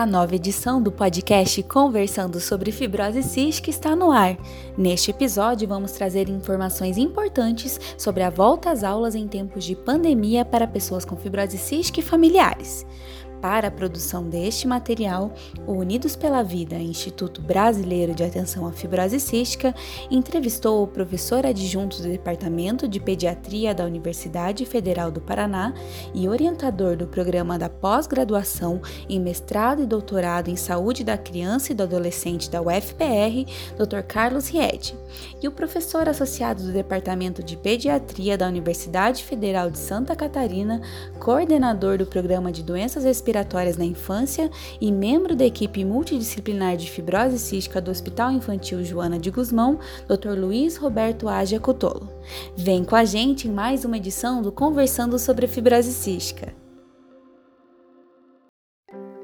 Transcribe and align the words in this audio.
A 0.00 0.06
nova 0.06 0.34
edição 0.34 0.82
do 0.82 0.90
podcast 0.90 1.62
Conversando 1.64 2.40
sobre 2.40 2.72
Fibrose 2.72 3.22
Cística 3.22 3.68
está 3.68 3.94
no 3.94 4.10
ar. 4.10 4.34
Neste 4.74 5.10
episódio, 5.10 5.68
vamos 5.68 5.92
trazer 5.92 6.30
informações 6.30 6.96
importantes 6.96 7.78
sobre 7.98 8.22
a 8.22 8.30
volta 8.30 8.70
às 8.70 8.82
aulas 8.82 9.14
em 9.14 9.28
tempos 9.28 9.62
de 9.62 9.76
pandemia 9.76 10.42
para 10.42 10.66
pessoas 10.66 11.04
com 11.04 11.18
fibrose 11.18 11.58
cística 11.58 12.00
e 12.00 12.02
familiares. 12.02 12.86
Para 13.40 13.68
a 13.68 13.70
produção 13.70 14.28
deste 14.28 14.68
material, 14.68 15.32
o 15.66 15.72
Unidos 15.72 16.14
pela 16.14 16.42
Vida, 16.42 16.76
Instituto 16.76 17.40
Brasileiro 17.40 18.14
de 18.14 18.22
Atenção 18.22 18.66
à 18.66 18.72
Fibrose 18.72 19.18
Cística, 19.18 19.74
entrevistou 20.10 20.82
o 20.82 20.86
professor 20.86 21.46
adjunto 21.46 22.02
do 22.02 22.08
Departamento 22.08 22.86
de 22.86 23.00
Pediatria 23.00 23.74
da 23.74 23.86
Universidade 23.86 24.66
Federal 24.66 25.10
do 25.10 25.22
Paraná 25.22 25.72
e 26.14 26.28
orientador 26.28 26.96
do 26.96 27.06
programa 27.06 27.58
da 27.58 27.70
pós-graduação 27.70 28.82
em 29.08 29.18
mestrado 29.18 29.82
e 29.82 29.86
doutorado 29.86 30.48
em 30.48 30.56
Saúde 30.56 31.02
da 31.02 31.16
Criança 31.16 31.72
e 31.72 31.74
do 31.74 31.84
Adolescente 31.84 32.50
da 32.50 32.60
UFPR, 32.60 33.46
Dr. 33.78 34.02
Carlos 34.06 34.48
Ried, 34.48 34.94
e 35.42 35.48
o 35.48 35.52
professor 35.52 36.10
associado 36.10 36.62
do 36.62 36.72
Departamento 36.72 37.42
de 37.42 37.56
Pediatria 37.56 38.36
da 38.36 38.46
Universidade 38.46 39.24
Federal 39.24 39.70
de 39.70 39.78
Santa 39.78 40.14
Catarina, 40.14 40.82
coordenador 41.18 41.96
do 41.96 42.04
programa 42.04 42.52
de 42.52 42.62
doenças 42.62 43.04
respiratórias 43.04 43.29
respiratórias 43.30 43.76
na 43.76 43.84
infância 43.84 44.50
e 44.80 44.90
membro 44.90 45.36
da 45.36 45.44
equipe 45.44 45.84
multidisciplinar 45.84 46.76
de 46.76 46.90
fibrose 46.90 47.38
cística 47.38 47.80
do 47.80 47.90
Hospital 47.90 48.32
Infantil 48.32 48.84
Joana 48.84 49.18
de 49.18 49.30
Guzmão, 49.30 49.78
Dr. 50.08 50.38
Luiz 50.38 50.76
Roberto 50.76 51.28
Agia 51.28 51.60
Cotolo. 51.60 52.08
Vem 52.56 52.84
com 52.84 52.96
a 52.96 53.04
gente 53.04 53.46
em 53.46 53.52
mais 53.52 53.84
uma 53.84 53.96
edição 53.96 54.42
do 54.42 54.50
Conversando 54.50 55.18
sobre 55.18 55.46
Fibrose 55.46 55.92
Cística. 55.92 56.59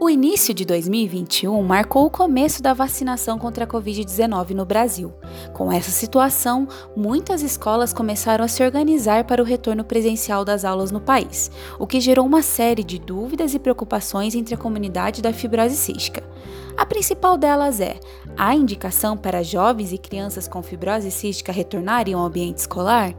O 0.07 0.09
início 0.09 0.55
de 0.55 0.65
2021 0.65 1.61
marcou 1.65 2.07
o 2.07 2.11
começo 2.11 2.63
da 2.63 2.73
vacinação 2.73 3.41
contra 3.41 3.65
a 3.65 3.67
Covid-19 3.67 4.51
no 4.51 4.65
Brasil. 4.65 5.13
Com 5.53 5.73
essa 5.73 5.91
situação, 5.91 6.69
muitas 6.97 7.43
escolas 7.43 7.93
começaram 7.93 8.45
a 8.45 8.49
se 8.49 8.63
organizar 8.63 9.25
para 9.25 9.43
o 9.43 9.45
retorno 9.45 9.83
presencial 9.83 10.45
das 10.45 10.65
aulas 10.65 10.93
no 10.93 11.01
país, 11.01 11.51
o 11.77 11.89
que 11.89 12.01
gerou 12.01 12.25
uma 12.25 12.41
série 12.41 12.85
de 12.85 13.01
dúvidas 13.01 13.53
e 13.53 13.59
preocupações 13.59 14.37
entre 14.37 14.55
a 14.55 14.59
comunidade 14.59 15.21
da 15.21 15.33
fibrose 15.33 15.75
cística. 15.75 16.23
A 16.77 16.87
principal 16.87 17.37
delas 17.37 17.81
é: 17.81 17.99
há 18.37 18.55
indicação 18.55 19.17
para 19.17 19.43
jovens 19.43 19.93
e 19.93 19.99
crianças 19.99 20.47
com 20.47 20.63
fibrose 20.63 21.11
cística 21.11 21.53
retornarem 21.53 22.15
ao 22.15 22.25
ambiente 22.25 22.59
escolar? 22.59 23.15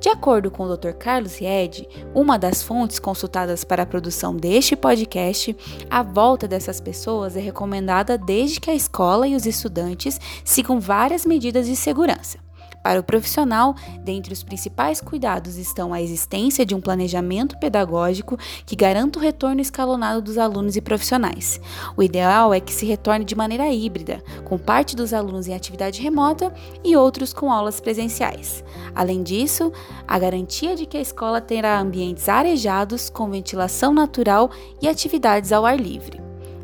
De 0.00 0.08
acordo 0.08 0.50
com 0.50 0.64
o 0.64 0.76
Dr. 0.76 0.92
Carlos 0.92 1.36
Ried, 1.38 1.88
uma 2.12 2.36
das 2.36 2.62
fontes 2.62 2.98
consultadas 2.98 3.62
para 3.62 3.84
a 3.84 3.86
produção 3.86 4.36
deste 4.36 4.74
podcast, 4.74 5.56
a 5.88 6.02
volta 6.02 6.48
dessas 6.48 6.80
pessoas 6.80 7.36
é 7.36 7.40
recomendada 7.40 8.18
desde 8.18 8.58
que 8.58 8.70
a 8.70 8.74
escola 8.74 9.28
e 9.28 9.36
os 9.36 9.46
estudantes 9.46 10.20
sigam 10.44 10.80
várias 10.80 11.24
medidas 11.24 11.66
de 11.66 11.76
segurança. 11.76 12.38
Para 12.82 13.00
o 13.00 13.02
profissional, 13.02 13.74
dentre 14.00 14.32
os 14.32 14.42
principais 14.42 15.00
cuidados 15.00 15.56
estão 15.56 15.92
a 15.92 16.02
existência 16.02 16.66
de 16.66 16.74
um 16.74 16.80
planejamento 16.80 17.58
pedagógico 17.58 18.36
que 18.66 18.74
garanta 18.74 19.18
o 19.18 19.22
retorno 19.22 19.60
escalonado 19.60 20.20
dos 20.20 20.36
alunos 20.36 20.76
e 20.76 20.80
profissionais. 20.80 21.60
O 21.96 22.02
ideal 22.02 22.52
é 22.52 22.60
que 22.60 22.72
se 22.72 22.84
retorne 22.84 23.24
de 23.24 23.34
maneira 23.34 23.68
híbrida, 23.68 24.22
com 24.44 24.58
parte 24.58 24.96
dos 24.96 25.12
alunos 25.12 25.46
em 25.46 25.54
atividade 25.54 26.02
remota 26.02 26.52
e 26.84 26.96
outros 26.96 27.32
com 27.32 27.52
aulas 27.52 27.80
presenciais. 27.80 28.64
Além 28.94 29.22
disso, 29.22 29.72
a 30.06 30.18
garantia 30.18 30.74
de 30.74 30.86
que 30.86 30.96
a 30.96 31.00
escola 31.00 31.40
terá 31.40 31.80
ambientes 31.80 32.28
arejados, 32.28 33.08
com 33.08 33.30
ventilação 33.30 33.92
natural 33.92 34.50
e 34.80 34.88
atividades 34.88 35.52
ao 35.52 35.64
ar 35.64 35.78
livre. 35.78 36.21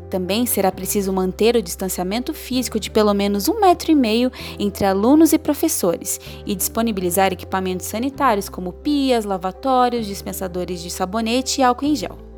Também 0.09 0.45
será 0.45 0.71
preciso 0.71 1.13
manter 1.13 1.55
o 1.55 1.61
distanciamento 1.61 2.33
físico 2.33 2.79
de 2.79 2.89
pelo 2.89 3.13
menos 3.13 3.47
um 3.47 3.59
metro 3.59 3.91
e 3.91 3.95
meio 3.95 4.31
entre 4.57 4.85
alunos 4.85 5.33
e 5.33 5.37
professores 5.37 6.19
e 6.45 6.55
disponibilizar 6.55 7.31
equipamentos 7.31 7.87
sanitários 7.87 8.49
como 8.49 8.73
pias, 8.73 9.25
lavatórios, 9.25 10.07
dispensadores 10.07 10.81
de 10.81 10.89
sabonete 10.89 11.61
e 11.61 11.63
álcool 11.63 11.85
em 11.85 11.95
gel. 11.95 12.28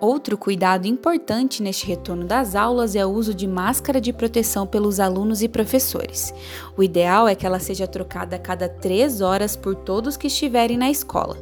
Outro 0.00 0.38
cuidado 0.38 0.86
importante 0.86 1.60
neste 1.60 1.84
retorno 1.84 2.24
das 2.24 2.54
aulas 2.54 2.94
é 2.94 3.04
o 3.04 3.10
uso 3.10 3.34
de 3.34 3.48
máscara 3.48 4.00
de 4.00 4.12
proteção 4.12 4.64
pelos 4.64 5.00
alunos 5.00 5.42
e 5.42 5.48
professores. 5.48 6.32
O 6.76 6.84
ideal 6.84 7.26
é 7.26 7.34
que 7.34 7.44
ela 7.44 7.58
seja 7.58 7.84
trocada 7.84 8.36
a 8.36 8.38
cada 8.38 8.68
três 8.68 9.20
horas 9.20 9.56
por 9.56 9.74
todos 9.74 10.16
que 10.16 10.28
estiverem 10.28 10.76
na 10.76 10.88
escola. 10.88 11.36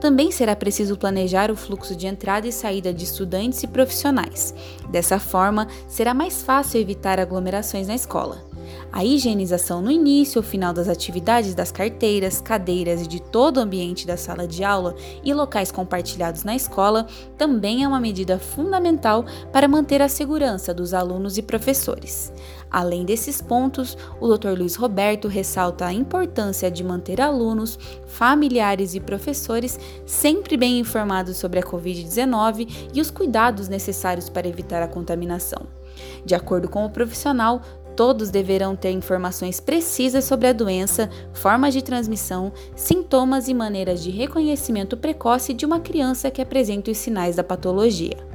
Também 0.00 0.30
será 0.30 0.56
preciso 0.56 0.96
planejar 0.96 1.50
o 1.50 1.56
fluxo 1.56 1.94
de 1.94 2.06
entrada 2.06 2.48
e 2.48 2.52
saída 2.52 2.94
de 2.94 3.04
estudantes 3.04 3.62
e 3.62 3.66
profissionais. 3.66 4.54
Dessa 4.88 5.18
forma, 5.18 5.68
será 5.86 6.14
mais 6.14 6.42
fácil 6.42 6.80
evitar 6.80 7.20
aglomerações 7.20 7.88
na 7.88 7.94
escola. 7.94 8.47
A 8.92 9.04
higienização 9.04 9.82
no 9.82 9.90
início 9.90 10.38
ou 10.38 10.42
final 10.42 10.72
das 10.72 10.88
atividades 10.88 11.54
das 11.54 11.70
carteiras, 11.70 12.40
cadeiras 12.40 13.02
e 13.02 13.06
de 13.06 13.20
todo 13.20 13.58
o 13.58 13.60
ambiente 13.60 14.06
da 14.06 14.16
sala 14.16 14.46
de 14.46 14.64
aula 14.64 14.94
e 15.22 15.32
locais 15.34 15.70
compartilhados 15.70 16.44
na 16.44 16.56
escola 16.56 17.06
também 17.36 17.84
é 17.84 17.88
uma 17.88 18.00
medida 18.00 18.38
fundamental 18.38 19.24
para 19.52 19.68
manter 19.68 20.00
a 20.00 20.08
segurança 20.08 20.72
dos 20.72 20.94
alunos 20.94 21.36
e 21.38 21.42
professores. 21.42 22.32
Além 22.70 23.04
desses 23.04 23.40
pontos, 23.40 23.96
o 24.20 24.28
Dr. 24.28 24.50
Luiz 24.58 24.74
Roberto 24.74 25.26
ressalta 25.26 25.86
a 25.86 25.92
importância 25.92 26.70
de 26.70 26.84
manter 26.84 27.20
alunos, 27.20 27.78
familiares 28.06 28.94
e 28.94 29.00
professores 29.00 29.78
sempre 30.04 30.56
bem 30.56 30.78
informados 30.78 31.36
sobre 31.38 31.60
a 31.60 31.62
Covid-19 31.62 32.90
e 32.92 33.00
os 33.00 33.10
cuidados 33.10 33.68
necessários 33.68 34.28
para 34.28 34.48
evitar 34.48 34.82
a 34.82 34.88
contaminação. 34.88 35.66
De 36.24 36.34
acordo 36.34 36.68
com 36.68 36.84
o 36.84 36.90
profissional, 36.90 37.62
Todos 37.98 38.30
deverão 38.30 38.76
ter 38.76 38.92
informações 38.92 39.58
precisas 39.58 40.24
sobre 40.24 40.46
a 40.46 40.52
doença, 40.52 41.10
formas 41.32 41.74
de 41.74 41.82
transmissão, 41.82 42.52
sintomas 42.76 43.48
e 43.48 43.54
maneiras 43.54 44.04
de 44.04 44.08
reconhecimento 44.08 44.96
precoce 44.96 45.52
de 45.52 45.66
uma 45.66 45.80
criança 45.80 46.30
que 46.30 46.40
apresenta 46.40 46.92
os 46.92 46.96
sinais 46.96 47.34
da 47.34 47.42
patologia 47.42 48.27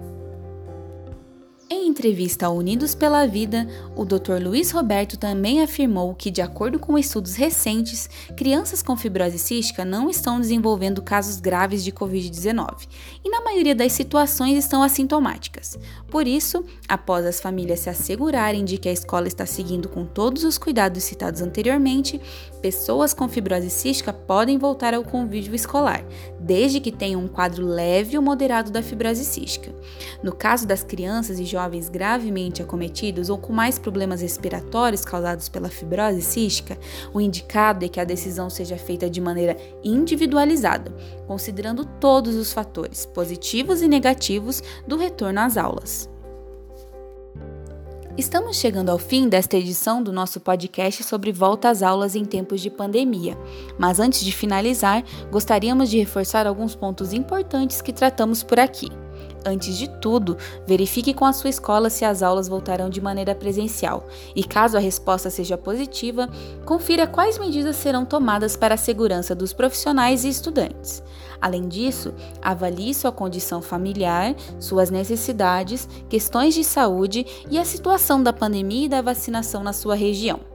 entrevista 1.94 2.48
ao 2.48 2.58
Unidos 2.58 2.96
pela 2.96 3.28
Vida, 3.28 3.68
o 3.96 4.04
Dr. 4.04 4.42
Luiz 4.42 4.72
Roberto 4.72 5.16
também 5.16 5.62
afirmou 5.62 6.16
que, 6.16 6.32
de 6.32 6.42
acordo 6.42 6.80
com 6.80 6.98
estudos 6.98 7.36
recentes, 7.36 8.10
crianças 8.36 8.82
com 8.82 8.98
fibrose 8.98 9.38
cística 9.38 9.86
não 9.86 10.10
estão 10.10 10.42
desenvolvendo 10.42 11.04
casos 11.04 11.40
graves 11.40 11.84
de 11.84 11.92
Covid-19 11.92 12.88
e, 13.24 13.30
na 13.30 13.42
maioria 13.42 13.76
das 13.76 13.92
situações, 13.94 14.58
estão 14.58 14.82
assintomáticas. 14.82 15.78
Por 16.10 16.26
isso, 16.26 16.66
após 16.88 17.28
as 17.28 17.40
famílias 17.40 17.82
se 17.82 17.92
assegurarem 17.92 18.66
de 18.66 18.80
que 18.80 18.90
a 18.90 18.94
escola 18.94 19.28
está 19.28 19.46
seguindo 19.46 19.88
com 19.88 20.04
todos 20.04 20.44
os 20.44 20.58
cuidados 20.58 21.04
citados 21.04 21.42
anteriormente, 21.42 22.20
pessoas 22.60 23.14
com 23.14 23.28
fibrose 23.28 23.70
cística 23.70 24.12
podem 24.12 24.58
voltar 24.58 24.96
ao 24.96 25.04
convívio 25.04 25.54
escolar, 25.54 26.04
desde 26.40 26.80
que 26.80 26.92
tenham 26.92 27.22
um 27.22 27.28
quadro 27.28 27.66
leve 27.66 28.18
ou 28.18 28.24
moderado 28.24 28.72
da 28.72 28.82
fibrose 28.82 29.24
cística. 29.24 29.72
No 30.24 30.34
caso 30.34 30.66
das 30.66 30.84
crianças 30.84 31.40
e 31.40 31.46
jovens 31.46 31.83
gravemente 31.90 32.62
acometidos 32.62 33.30
ou 33.30 33.38
com 33.38 33.54
mais 33.54 33.78
problemas 33.78 34.22
respiratórios 34.22 35.06
causados 35.06 35.50
pela 35.50 35.70
fibrose 35.70 36.22
cística, 36.22 36.78
o 37.14 37.22
indicado 37.22 37.86
é 37.86 37.90
que 37.90 38.00
a 38.00 38.06
decisão 38.06 38.50
seja 38.50 38.78
feita 38.78 39.10
de 39.10 39.22
maneira 39.22 39.58
individualizada, 39.84 40.94
considerando 41.28 41.86
todos 41.86 42.36
os 42.36 42.52
fatores, 42.54 43.06
positivos 43.06 43.82
e 43.82 43.88
negativos, 43.88 44.62
do 44.88 44.98
retorno 44.98 45.40
às 45.40 45.58
aulas. 45.58 46.10
Estamos 48.16 48.58
chegando 48.58 48.90
ao 48.90 49.00
fim 49.00 49.28
desta 49.28 49.58
edição 49.58 50.04
do 50.04 50.12
nosso 50.12 50.40
podcast 50.40 51.04
sobre 51.04 51.32
volta 51.32 51.70
às 51.70 51.82
aulas 51.82 52.16
em 52.16 52.24
tempos 52.24 52.62
de 52.62 52.70
pandemia. 52.70 53.36
Mas 53.76 54.00
antes 54.00 54.24
de 54.24 54.32
finalizar, 54.32 55.04
gostaríamos 55.32 55.90
de 55.90 55.98
reforçar 55.98 56.46
alguns 56.46 56.76
pontos 56.76 57.12
importantes 57.12 57.82
que 57.82 57.92
tratamos 57.92 58.44
por 58.44 58.60
aqui. 58.60 58.88
Antes 59.46 59.78
de 59.78 59.90
tudo, 60.00 60.38
verifique 60.66 61.14
com 61.14 61.26
a 61.26 61.34
sua 61.34 61.50
escola 61.50 61.90
se 61.90 62.06
as 62.06 62.24
aulas 62.24 62.48
voltarão 62.48 62.90
de 62.90 63.02
maneira 63.02 63.36
presencial 63.36 64.08
e, 64.36 64.44
caso 64.44 64.78
a 64.78 64.80
resposta 64.80 65.30
seja 65.30 65.58
positiva, 65.58 66.30
confira 66.66 67.06
quais 67.06 67.38
medidas 67.38 67.76
serão 67.76 68.06
tomadas 68.06 68.56
para 68.56 68.76
a 68.76 68.78
segurança 68.78 69.36
dos 69.36 69.52
profissionais 69.52 70.24
e 70.24 70.30
estudantes. 70.30 71.04
Além 71.42 71.68
disso, 71.68 72.14
avalie 72.42 72.94
sua 72.94 73.12
condição 73.12 73.62
familiar, 73.62 74.34
suas 74.60 74.90
necessidades, 74.90 75.90
questões 76.08 76.54
de 76.54 76.64
saúde 76.64 77.26
e 77.52 77.60
a 77.60 77.66
situação 77.66 78.24
da 78.24 78.32
pandemia 78.32 78.86
e 78.86 78.90
da 78.90 79.02
vacinação 79.02 79.62
na 79.62 79.74
sua 79.74 79.96
região. 79.96 80.53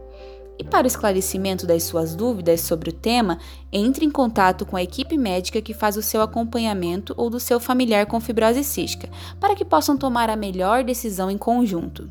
E 0.59 0.65
para 0.65 0.85
o 0.85 0.89
esclarecimento 0.89 1.67
das 1.67 1.85
suas 1.85 2.17
dúvidas 2.17 2.61
sobre 2.61 2.91
o 2.91 2.93
tema, 2.93 3.39
entre 3.73 4.05
em 4.05 4.11
contato 4.11 4.67
com 4.67 4.77
a 4.77 4.83
equipe 4.83 5.17
médica 5.17 5.63
que 5.63 5.73
faz 5.73 5.97
o 5.97 6.03
seu 6.03 6.21
acompanhamento 6.21 7.15
ou 7.17 7.31
do 7.31 7.39
seu 7.39 7.61
familiar 7.61 8.07
com 8.07 8.21
fibrose 8.21 8.65
cística, 8.65 9.09
para 9.39 9.55
que 9.55 9.65
possam 9.65 9.97
tomar 9.97 10.29
a 10.29 10.37
melhor 10.37 10.83
decisão 10.83 11.31
em 11.31 11.39
conjunto. 11.39 12.11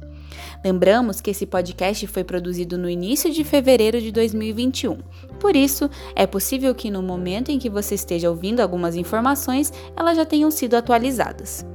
Lembramos 0.63 1.21
que 1.21 1.31
esse 1.31 1.45
podcast 1.45 2.07
foi 2.07 2.23
produzido 2.23 2.77
no 2.77 2.89
início 2.89 3.31
de 3.31 3.43
fevereiro 3.43 4.01
de 4.01 4.11
2021. 4.11 4.97
Por 5.39 5.55
isso, 5.55 5.89
é 6.15 6.25
possível 6.25 6.73
que 6.73 6.89
no 6.89 7.01
momento 7.03 7.49
em 7.49 7.59
que 7.59 7.69
você 7.69 7.95
esteja 7.95 8.29
ouvindo 8.29 8.59
algumas 8.59 8.95
informações, 8.95 9.71
elas 9.95 10.17
já 10.17 10.25
tenham 10.25 10.49
sido 10.49 10.75
atualizadas. 10.75 11.65